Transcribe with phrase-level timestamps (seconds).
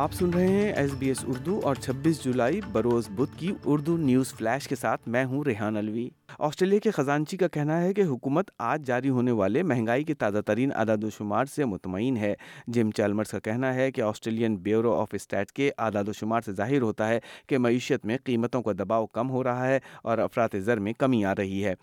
[0.00, 1.76] آپ سن رہے ہیں ایس بی ایس اردو اور
[2.22, 6.08] جولائی بروز بدھ کی اردو نیوز فلیش کے ساتھ میں ہوں ریحان الوی
[6.48, 10.38] آسٹریلیا کے خزانچی کا کہنا ہے کہ حکومت آج جاری ہونے والے مہنگائی کے تازہ
[10.46, 12.32] ترین اعداد و شمار سے مطمئن ہے
[12.76, 16.52] جم چالمرس کا کہنا ہے کہ آسٹریلین بیورو آف اسٹیٹ کے اعداد و شمار سے
[16.60, 17.18] ظاہر ہوتا ہے
[17.48, 21.24] کہ معیشت میں قیمتوں کا دباؤ کم ہو رہا ہے اور افراد زر میں کمی
[21.24, 21.74] آ رہی ہے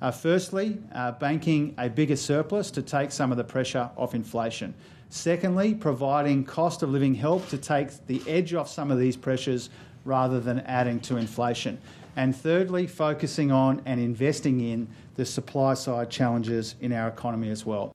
[0.00, 4.74] Uh, firstly, uh, banking a bigger surplus to take some of the pressure off inflation.
[5.08, 9.70] Secondly, providing cost of living help to take the edge off some of these pressures
[10.04, 11.78] rather than adding to inflation.
[12.16, 17.64] And thirdly, focusing on and investing in the supply side challenges in our economy as
[17.64, 17.90] well.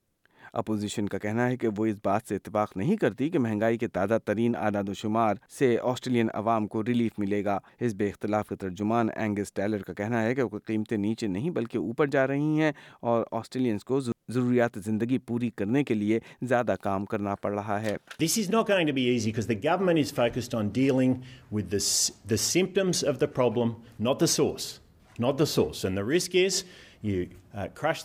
[0.53, 3.87] Opposition کا کہنا ہے کہ وہ اس بات سے اتفاق نہیں کرتی کہ مہنگائی کے
[3.97, 8.47] تازہ ترین اعداد و شمار سے آسٹریلین عوام کو ریلیف ملے گا اس بے اختلاف
[8.49, 12.61] کے ترجمان اینگس ٹیلر کا کہنا ہے کہ قیمتیں نیچے نہیں بلکہ اوپر جا رہی
[12.61, 12.71] ہیں
[13.11, 13.99] اور آسٹریلینس کو
[14.33, 18.69] ضروریات زندگی پوری کرنے کے لیے زیادہ کام کرنا پڑ رہا ہے this is not
[18.69, 21.13] going to be easy because the government is focused on dealing
[21.51, 21.71] with
[22.31, 23.71] the symptoms of the problem
[24.07, 24.77] not the source
[25.19, 26.63] not the source and the risk is
[27.01, 28.03] Sydney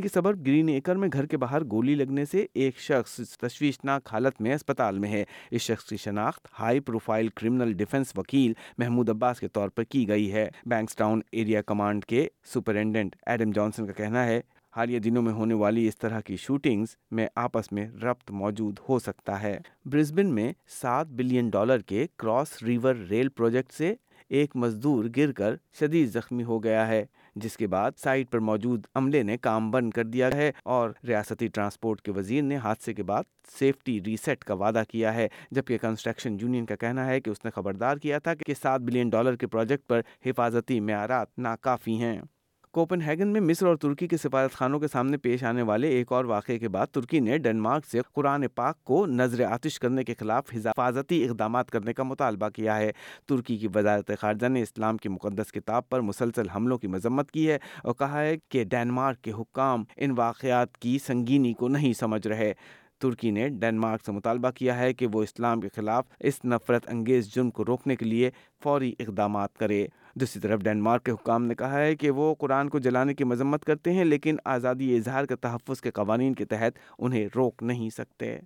[0.00, 4.40] کے سبر green acre میں گھر کے باہر گولی لگنے سے ایک شخص تشویشناک حالت
[4.42, 9.68] میں اسپتال میں ہے اس شخص کی شناخت ہائی پروفائل کرکیل محمود عباس کے طور
[9.74, 14.40] پر کی گئی ہے بینکساؤن ایریا کمانڈ کے سپرنٹینڈینٹ ایڈم جانسن کا کہنا ہے
[14.76, 16.88] حالیہ دنوں میں ہونے والی اس طرح کی شوٹنگز
[17.18, 19.56] میں آپس میں ربط موجود ہو سکتا ہے
[19.90, 23.94] برسبن میں سات بلین ڈالر کے کراس ریور ریل پروجیکٹ سے
[24.40, 27.04] ایک مزدور گر کر شدید زخمی ہو گیا ہے
[27.42, 31.46] جس کے بعد سائٹ پر موجود عملے نے کام بند کر دیا ہے اور ریاستی
[31.48, 33.24] ٹرانسپورٹ کے وزیر نے حادثے کے بعد
[33.58, 37.50] سیفٹی ریسیٹ کا وعدہ کیا ہے جبکہ کنسٹرکشن یونین کا کہنا ہے کہ اس نے
[37.54, 42.20] خبردار کیا تھا کہ سات بلین ڈالر کے پروجیکٹ پر حفاظتی معیارات ناکافی ہیں
[42.76, 46.10] کوپن ہیگن میں مصر اور ترکی کے سفارت خانوں کے سامنے پیش آنے والے ایک
[46.12, 50.14] اور واقعے کے بعد ترکی نے ڈنمارک سے قرآن پاک کو نظر آتش کرنے کے
[50.18, 52.90] خلاف حفاظتی اقدامات کرنے کا مطالبہ کیا ہے
[53.28, 57.48] ترکی کی وزارت خارجہ نے اسلام کی مقدس کتاب پر مسلسل حملوں کی مذمت کی
[57.50, 62.26] ہے اور کہا ہے کہ ڈینمارک کے حکام ان واقعات کی سنگینی کو نہیں سمجھ
[62.28, 62.52] رہے
[63.02, 67.34] ترکی نے ڈنمارک سے مطالبہ کیا ہے کہ وہ اسلام کے خلاف اس نفرت انگیز
[67.34, 68.30] جرم کو روکنے کے لیے
[68.64, 69.86] فوری اقدامات کرے
[70.20, 73.64] دوسری طرف ڈینمارک کے حکام نے کہا ہے کہ وہ قرآن کو جلانے کی مذمت
[73.64, 78.36] کرتے ہیں لیکن آزادی اظہار کے تحفظ کے قوانین کے تحت انہیں روک نہیں سکتے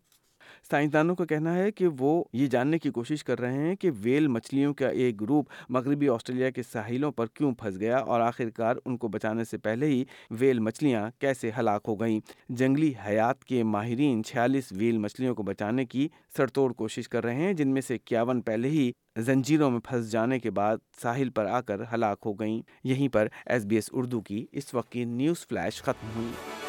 [0.71, 4.27] سائنسدانوں کا کہنا ہے کہ وہ یہ جاننے کی کوشش کر رہے ہیں کہ ویل
[4.29, 8.77] مچھلیوں کا ایک گروپ مغربی آسٹریلیا کے ساحلوں پر کیوں پھنس گیا اور آخر کار
[8.85, 10.05] ان کو بچانے سے پہلے ہی
[10.41, 15.85] ویل مچھلیاں کیسے ہلاک ہو گئیں جنگلی حیات کے ماہرین چھیالیس ویل مچھلیوں کو بچانے
[15.87, 18.91] کی سرتوڑ کوشش کر رہے ہیں جن میں سے اکیاون پہلے ہی
[19.27, 23.29] زنجیروں میں پھنس جانے کے بعد ساحل پر آ کر ہلاک ہو گئیں یہیں پر
[23.47, 26.69] ایس بی ایس اردو کی اس وقت کی نیوز فلیش ختم ہوئی